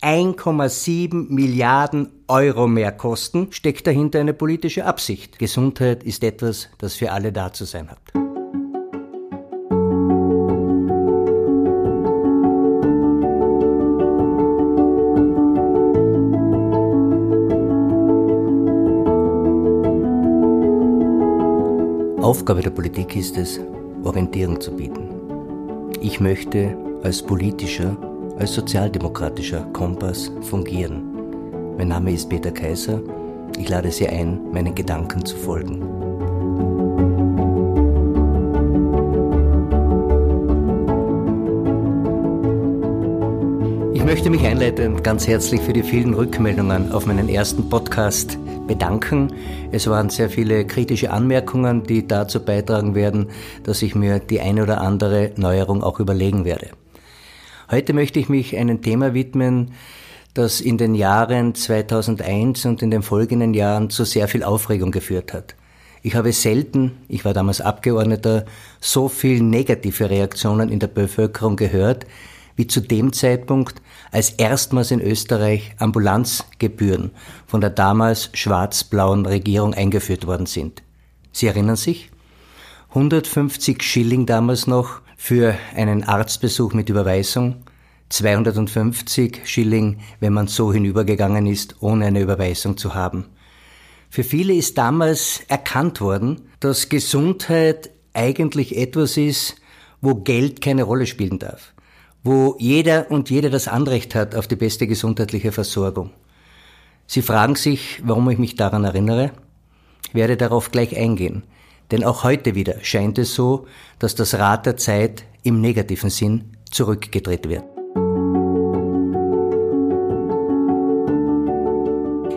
[0.00, 5.38] 1,7 Milliarden Euro mehr kosten, steckt dahinter eine politische Absicht.
[5.38, 7.98] Gesundheit ist etwas, das für alle da zu sein hat.
[22.22, 23.58] Aufgabe der Politik ist es,
[24.04, 25.08] Orientierung zu bieten.
[26.02, 27.96] Ich möchte als politischer,
[28.38, 31.02] als sozialdemokratischer Kompass fungieren.
[31.76, 33.00] Mein Name ist Peter Kaiser.
[33.58, 35.82] Ich lade Sie ein, meinen Gedanken zu folgen.
[43.94, 49.32] Ich möchte mich einleitend ganz herzlich für die vielen Rückmeldungen auf meinen ersten Podcast bedanken.
[49.72, 53.28] Es waren sehr viele kritische Anmerkungen, die dazu beitragen werden,
[53.64, 56.68] dass ich mir die eine oder andere Neuerung auch überlegen werde.
[57.70, 59.72] Heute möchte ich mich einem Thema widmen,
[60.32, 65.34] das in den Jahren 2001 und in den folgenden Jahren zu sehr viel Aufregung geführt
[65.34, 65.54] hat.
[66.02, 68.46] Ich habe selten, ich war damals Abgeordneter,
[68.80, 72.06] so viel negative Reaktionen in der Bevölkerung gehört,
[72.56, 73.82] wie zu dem Zeitpunkt,
[74.12, 77.10] als erstmals in Österreich Ambulanzgebühren
[77.46, 80.82] von der damals schwarz-blauen Regierung eingeführt worden sind.
[81.32, 82.08] Sie erinnern sich?
[82.88, 87.56] 150 Schilling damals noch für einen Arztbesuch mit Überweisung,
[88.08, 93.26] 250 Schilling, wenn man so hinübergegangen ist, ohne eine Überweisung zu haben.
[94.08, 99.56] Für viele ist damals erkannt worden, dass Gesundheit eigentlich etwas ist,
[100.00, 101.74] wo Geld keine Rolle spielen darf
[102.28, 106.10] wo jeder und jede das Anrecht hat auf die beste gesundheitliche Versorgung.
[107.06, 109.32] Sie fragen sich, warum ich mich daran erinnere?
[110.08, 111.42] Ich werde darauf gleich eingehen.
[111.90, 113.66] Denn auch heute wieder scheint es so,
[113.98, 117.64] dass das Rad der Zeit im negativen Sinn zurückgedreht wird.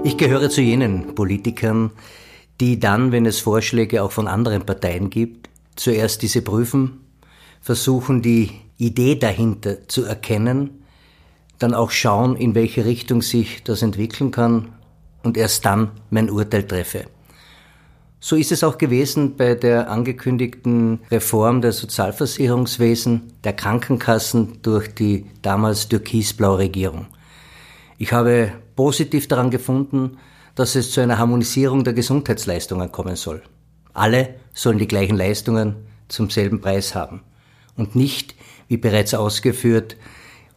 [0.03, 1.91] Ich gehöre zu jenen Politikern,
[2.59, 7.01] die dann, wenn es Vorschläge auch von anderen Parteien gibt, zuerst diese prüfen,
[7.61, 10.83] versuchen die Idee dahinter zu erkennen,
[11.59, 14.69] dann auch schauen, in welche Richtung sich das entwickeln kann
[15.23, 17.05] und erst dann mein Urteil treffe.
[18.23, 25.25] So ist es auch gewesen bei der angekündigten Reform der Sozialversicherungswesen, der Krankenkassen durch die
[25.41, 27.07] damals türkisblaue Regierung.
[27.97, 30.19] Ich habe positiv daran gefunden,
[30.53, 33.41] dass es zu einer Harmonisierung der Gesundheitsleistungen kommen soll.
[33.91, 35.77] Alle sollen die gleichen Leistungen
[36.07, 37.23] zum selben Preis haben
[37.75, 38.35] und nicht
[38.67, 39.97] wie bereits ausgeführt,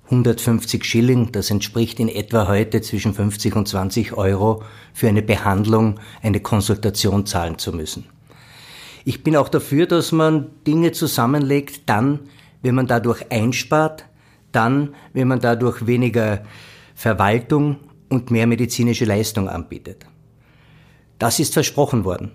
[0.06, 5.98] 150 Schilling, das entspricht in etwa heute zwischen 50 und 20 Euro für eine Behandlung,
[6.22, 8.04] eine Konsultation zahlen zu müssen.
[9.04, 12.20] Ich bin auch dafür, dass man Dinge zusammenlegt, dann,
[12.62, 14.04] wenn man dadurch einspart,
[14.52, 16.44] dann, wenn man dadurch weniger
[16.94, 17.76] Verwaltung
[18.08, 20.06] und mehr medizinische Leistung anbietet.
[21.18, 22.30] Das ist versprochen worden.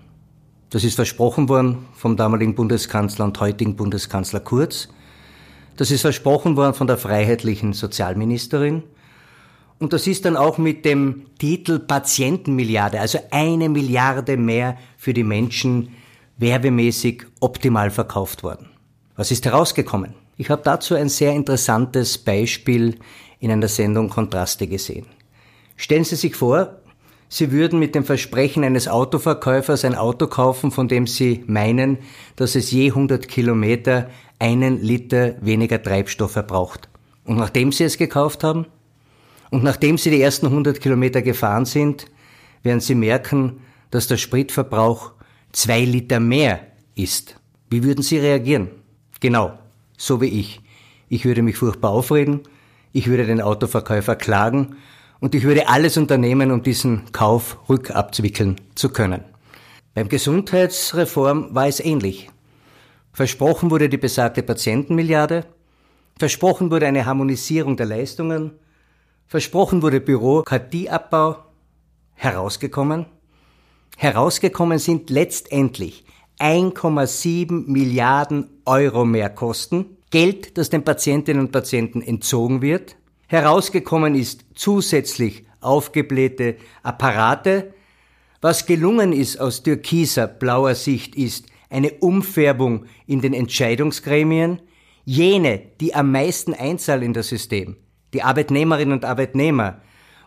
[0.70, 4.90] Das ist versprochen worden vom damaligen Bundeskanzler und heutigen Bundeskanzler Kurz.
[5.80, 8.84] Das ist versprochen worden von der freiheitlichen Sozialministerin.
[9.80, 15.24] Und das ist dann auch mit dem Titel Patientenmilliarde, also eine Milliarde mehr für die
[15.24, 15.96] Menschen,
[16.36, 18.68] werbemäßig optimal verkauft worden.
[19.16, 20.16] Was ist herausgekommen?
[20.36, 23.00] Ich habe dazu ein sehr interessantes Beispiel
[23.40, 25.06] in einer Sendung Kontraste gesehen.
[25.78, 26.76] Stellen Sie sich vor,
[27.32, 32.00] Sie würden mit dem Versprechen eines Autoverkäufers ein Auto kaufen, von dem Sie meinen,
[32.36, 34.10] dass es je 100 Kilometer
[34.40, 36.90] einen Liter weniger Treibstoff verbraucht.
[37.26, 38.66] Und nachdem Sie es gekauft haben
[39.52, 42.08] und nachdem Sie die ersten 100 Kilometer gefahren sind,
[42.64, 43.62] werden Sie merken,
[43.92, 45.12] dass der Spritverbrauch
[45.52, 46.62] zwei Liter mehr
[46.96, 47.40] ist.
[47.70, 48.70] Wie würden Sie reagieren?
[49.20, 49.54] Genau,
[49.98, 50.62] so wie ich.
[51.10, 52.42] Ich würde mich furchtbar aufreden,
[52.92, 54.78] ich würde den Autoverkäufer klagen
[55.20, 59.24] und ich würde alles unternehmen, um diesen Kauf rückabwickeln zu können.
[59.94, 62.30] Beim Gesundheitsreform war es ähnlich.
[63.12, 65.46] Versprochen wurde die besagte Patientenmilliarde,
[66.18, 68.52] versprochen wurde eine Harmonisierung der Leistungen,
[69.28, 71.38] versprochen wurde Bürokratieabbau,
[72.14, 73.08] herausgekommen.
[73.98, 76.06] Herausgekommen sind letztendlich
[76.40, 82.96] 1,7 Milliarden Euro mehr Kosten, Geld, das den Patientinnen und Patienten entzogen wird.
[83.32, 87.76] Herausgekommen ist zusätzlich aufgeblähte Apparate.
[88.42, 94.64] Was gelungen ist aus türkiser blauer Sicht ist, eine Umfärbung in den Entscheidungsgremien,
[95.06, 97.76] jene, die am meisten einzahlen in das System,
[98.14, 99.80] die Arbeitnehmerinnen und Arbeitnehmer,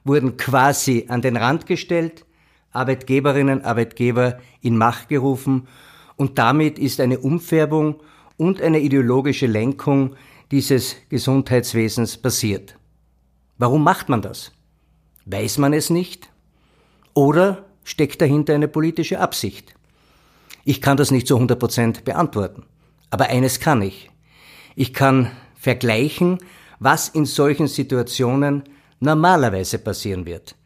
[0.04, 2.24] wurden quasi an den Rand gestellt,
[2.70, 5.66] Arbeitgeberinnen, Arbeitgeber in Macht gerufen
[6.14, 7.96] und damit ist eine Umfärbung
[8.36, 10.14] und eine ideologische Lenkung
[10.52, 12.76] dieses Gesundheitswesens passiert.
[13.62, 14.50] Warum macht man das?
[15.24, 16.28] Weiß man es nicht?
[17.14, 19.76] Oder steckt dahinter eine politische Absicht?
[20.64, 22.64] Ich kann das nicht zu 100 Prozent beantworten.
[23.10, 24.10] Aber eines kann ich.
[24.74, 26.38] Ich kann vergleichen,
[26.80, 28.64] was in solchen Situationen
[28.98, 30.56] normalerweise passieren wird.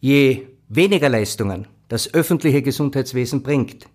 [0.00, 3.86] Je weniger Leistungen das öffentliche Gesundheitswesen bringt,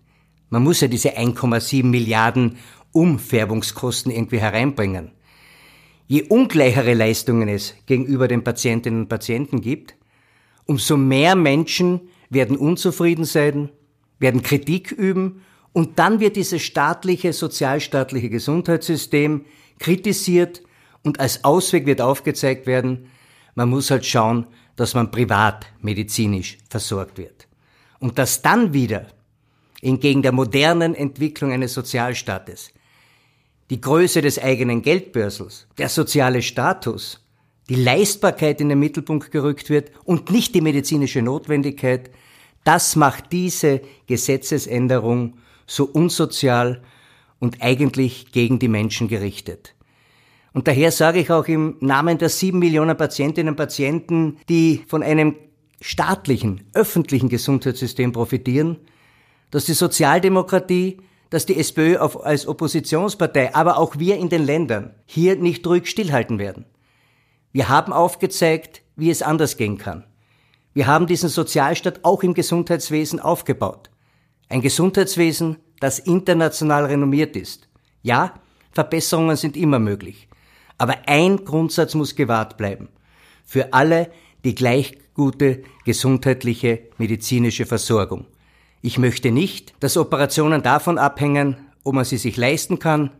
[0.48, 2.56] man muss ja diese 1,7 Milliarden
[2.90, 5.12] Umfärbungskosten irgendwie hereinbringen.
[6.06, 9.94] Je ungleichere Leistungen es gegenüber den Patientinnen und Patienten gibt,
[10.66, 13.70] umso mehr Menschen werden unzufrieden sein,
[14.18, 15.42] werden Kritik üben
[15.72, 19.44] und dann wird dieses staatliche, sozialstaatliche Gesundheitssystem
[19.78, 20.62] kritisiert
[21.02, 23.10] und als Ausweg wird aufgezeigt werden,
[23.54, 24.46] man muss halt schauen,
[24.76, 27.46] dass man privat medizinisch versorgt wird.
[27.98, 29.06] Und dass dann wieder,
[29.80, 32.72] entgegen der modernen Entwicklung eines Sozialstaates,
[33.70, 37.20] die Größe des eigenen Geldbörsels, der soziale Status,
[37.68, 42.10] die Leistbarkeit in den Mittelpunkt gerückt wird und nicht die medizinische Notwendigkeit,
[42.62, 46.82] das macht diese Gesetzesänderung so unsozial
[47.38, 49.74] und eigentlich gegen die Menschen gerichtet.
[50.52, 55.02] Und daher sage ich auch im Namen der sieben Millionen Patientinnen und Patienten, die von
[55.02, 55.36] einem
[55.80, 58.78] staatlichen, öffentlichen Gesundheitssystem profitieren,
[59.50, 60.98] dass die Sozialdemokratie,
[61.34, 66.38] dass die SPÖ als Oppositionspartei, aber auch wir in den Ländern hier nicht ruhig stillhalten
[66.38, 66.64] werden.
[67.50, 70.04] Wir haben aufgezeigt, wie es anders gehen kann.
[70.74, 73.90] Wir haben diesen Sozialstaat auch im Gesundheitswesen aufgebaut.
[74.48, 77.68] Ein Gesundheitswesen, das international renommiert ist.
[78.02, 78.34] Ja,
[78.70, 80.28] Verbesserungen sind immer möglich.
[80.78, 82.90] Aber ein Grundsatz muss gewahrt bleiben.
[83.44, 84.12] Für alle
[84.44, 88.26] die gleich gute gesundheitliche medizinische Versorgung.
[88.86, 93.12] Ich möchte nicht, dass Operationen davon abhängen, ob man sie sich leisten kann,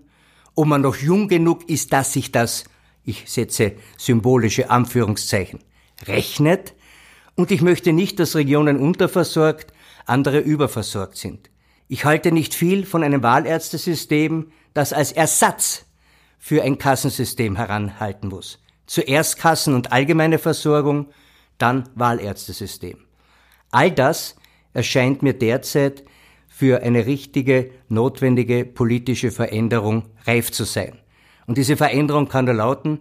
[0.55, 2.65] ob man noch jung genug ist, dass sich das,
[3.03, 5.61] ich setze symbolische Anführungszeichen,
[6.07, 6.75] rechnet,
[7.35, 9.73] und ich möchte nicht, dass Regionen unterversorgt,
[10.05, 11.49] andere überversorgt sind.
[11.89, 15.87] Ich halte nicht viel von einem Wahlärztesystem, das als Ersatz
[16.39, 18.59] für ein Kassensystem heranhalten muss.
[18.85, 21.07] Zuerst Kassen und allgemeine Versorgung,
[21.57, 22.99] dann Wahlärztesystem.
[23.71, 24.37] All das
[24.75, 26.05] erscheint mir derzeit
[26.49, 30.99] für eine richtige, notwendige politische Veränderung reif zu sein.
[31.47, 33.01] Und diese Veränderung kann nur lauten,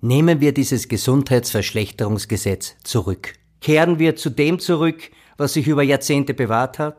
[0.00, 3.34] nehmen wir dieses Gesundheitsverschlechterungsgesetz zurück.
[3.60, 6.98] Kehren wir zu dem zurück, was sich über Jahrzehnte bewahrt hat,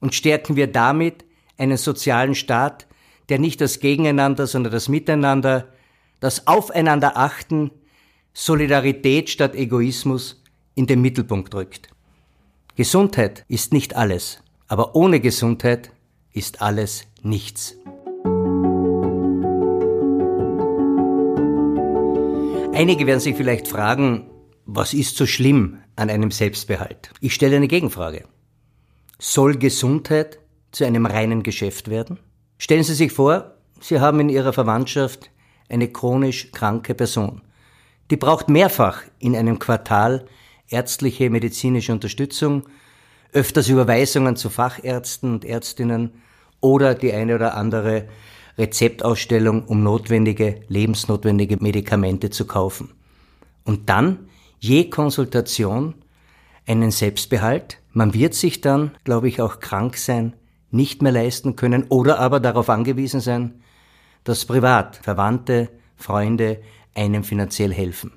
[0.00, 1.24] und stärken wir damit
[1.58, 2.86] einen sozialen Staat,
[3.28, 5.68] der nicht das Gegeneinander, sondern das Miteinander,
[6.20, 7.70] das Aufeinander achten,
[8.32, 10.42] Solidarität statt Egoismus
[10.74, 11.91] in den Mittelpunkt rückt.
[12.74, 15.92] Gesundheit ist nicht alles, aber ohne Gesundheit
[16.32, 17.76] ist alles nichts.
[22.72, 24.30] Einige werden sich vielleicht fragen,
[24.64, 27.10] was ist so schlimm an einem Selbstbehalt?
[27.20, 28.24] Ich stelle eine Gegenfrage.
[29.18, 30.38] Soll Gesundheit
[30.70, 32.20] zu einem reinen Geschäft werden?
[32.56, 35.30] Stellen Sie sich vor, Sie haben in Ihrer Verwandtschaft
[35.68, 37.42] eine chronisch kranke Person.
[38.10, 40.24] Die braucht mehrfach in einem Quartal
[40.72, 42.64] ärztliche medizinische Unterstützung,
[43.32, 46.12] öfters Überweisungen zu Fachärzten und Ärztinnen
[46.60, 48.08] oder die eine oder andere
[48.58, 52.90] Rezeptausstellung, um notwendige, lebensnotwendige Medikamente zu kaufen.
[53.64, 54.28] Und dann
[54.58, 55.94] je Konsultation
[56.66, 57.78] einen Selbstbehalt.
[57.92, 60.34] Man wird sich dann, glaube ich, auch krank sein,
[60.70, 63.62] nicht mehr leisten können oder aber darauf angewiesen sein,
[64.24, 66.62] dass privat Verwandte, Freunde
[66.94, 68.12] einem finanziell helfen.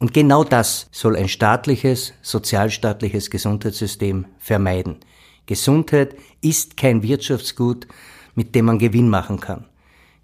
[0.00, 4.96] Und genau das soll ein staatliches, sozialstaatliches Gesundheitssystem vermeiden.
[5.44, 7.86] Gesundheit ist kein Wirtschaftsgut,
[8.34, 9.66] mit dem man Gewinn machen kann.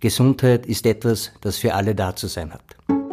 [0.01, 3.06] Gesundheit ist etwas, das für alle da zu sein hat.